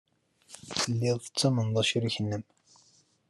Tellid 0.79 1.17
tettamned 1.21 1.75
acrik-nnem. 1.81 2.43